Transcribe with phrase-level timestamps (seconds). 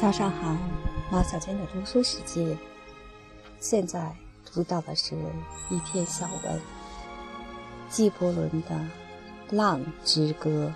[0.00, 0.56] 早上好，
[1.10, 2.56] 马小娟的读书时间。
[3.58, 4.14] 现在
[4.44, 5.16] 读到的是
[5.70, 6.60] 一篇小文，
[7.88, 8.76] 纪伯伦的
[9.56, 10.70] 《浪之歌》。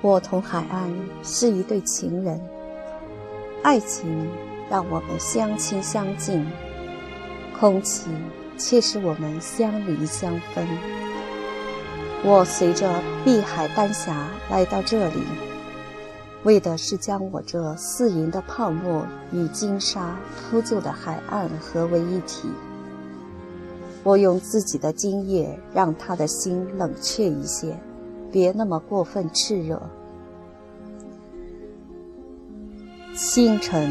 [0.00, 0.90] 我同海岸
[1.22, 2.40] 是一对情人，
[3.62, 4.26] 爱情
[4.70, 6.46] 让我们相亲相近，
[7.60, 8.08] 空气
[8.56, 10.66] 却使我们相离相分。
[12.26, 12.90] 我随着
[13.22, 15.22] 碧海丹霞来到这里，
[16.44, 20.16] 为的是将我这四银的泡沫与金沙
[20.50, 22.48] 铺就的海岸合为一体。
[24.02, 27.78] 我用自己的精液让他的心冷却一些，
[28.32, 29.82] 别那么过分炽热。
[33.14, 33.86] 清晨，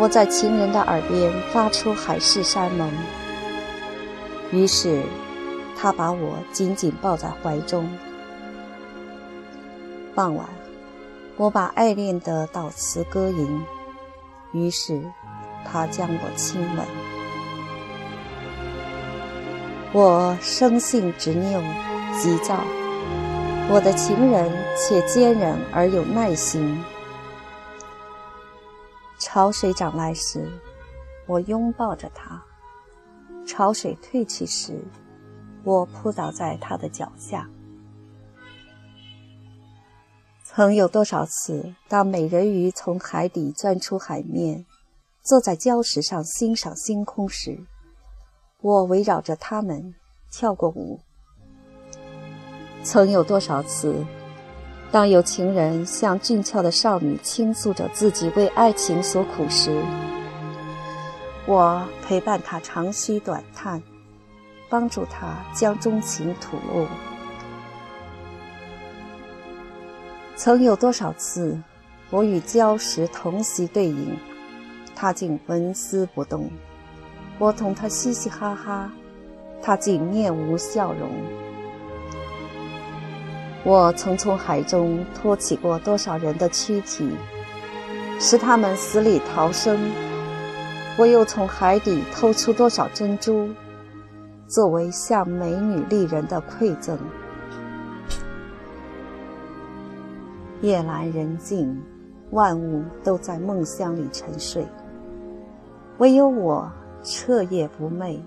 [0.00, 2.90] 我在情人的耳边发出海誓山盟，
[4.50, 5.02] 于是。
[5.82, 7.90] 他把我紧紧抱在怀中。
[10.14, 10.48] 傍晚，
[11.36, 13.60] 我把爱恋的悼词歌吟，
[14.52, 15.02] 于是
[15.64, 16.86] 他将我亲吻。
[19.92, 21.60] 我生性执拗、
[22.16, 22.60] 急躁，
[23.68, 26.80] 我的情人且坚韧而有耐心。
[29.18, 30.48] 潮水涨来时，
[31.26, 32.40] 我拥抱着他；
[33.44, 34.80] 潮水退去时，
[35.64, 37.48] 我扑倒在他的脚下。
[40.44, 44.66] 曾有多少次，当美人鱼从海底钻出海面，
[45.22, 47.58] 坐在礁石上欣赏星空时，
[48.60, 49.94] 我围绕着他们
[50.30, 51.00] 跳过舞。
[52.84, 54.04] 曾有多少次，
[54.90, 59.82] 当有情人向俊俏的少女倾诉着自己为爱情所苦时，
[61.46, 63.82] 我陪伴她长吁短叹。
[64.72, 66.86] 帮助他将衷情吐露。
[70.34, 71.60] 曾有多少次，
[72.08, 74.16] 我与礁石同席对饮，
[74.96, 76.44] 他竟纹丝不动；
[77.38, 78.90] 我同他嘻嘻哈哈，
[79.62, 81.10] 他竟面无笑容。
[83.62, 87.10] 我曾从海中托起过多少人的躯体，
[88.18, 89.76] 使他们死里逃生；
[90.96, 93.50] 我又从海底偷出多少珍珠。
[94.52, 96.98] 作为向美女丽人的馈赠。
[100.60, 101.82] 夜阑人静，
[102.32, 104.66] 万物都在梦乡里沉睡，
[105.96, 106.70] 唯有我
[107.02, 108.20] 彻夜不寐，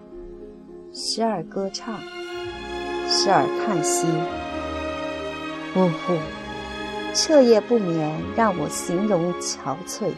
[0.91, 1.93] 时而歌唱，
[3.07, 4.07] 时而叹息。
[5.75, 6.17] 呜呼，
[7.13, 10.09] 彻夜不眠让我形容憔悴。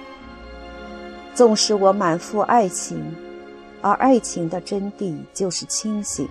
[1.33, 3.13] 纵使我满腹爱情。
[3.81, 6.27] 而爱情的真谛就是清醒，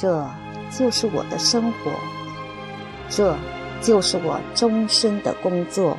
[0.00, 0.26] 这
[0.76, 1.92] 就是我的生活，
[3.08, 3.36] 这
[3.80, 5.96] 就是我终身的工作。